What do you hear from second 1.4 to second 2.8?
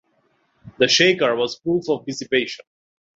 proof of dissipation.